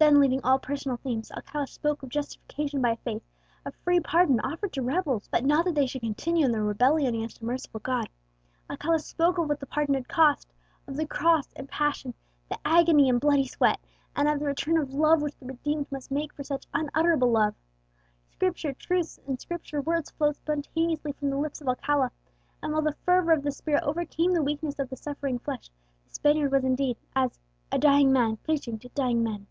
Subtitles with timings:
[0.00, 3.24] Then, leaving all personal themes, Alcala spoke of justification by faith,
[3.66, 7.16] of free pardon offered to rebels, but not that they should continue in their rebellion
[7.16, 8.08] against a merciful God.
[8.70, 10.52] Alcala spoke of what that pardon had cost,
[10.86, 12.14] of the cross and passion,
[12.48, 13.80] the agony and bloody sweat,
[14.14, 17.56] and of the return of love which the redeemed must make for such unutterable love!
[18.30, 22.12] Scripture truths in Scripture words flowed spontaneously from the lips of Alcala;
[22.62, 25.70] and while the fervour of the spirit overcame the weakness of the suffering flesh,
[26.06, 27.36] the Spaniard was indeed as
[27.72, 29.48] "a dying man preaching to dying men."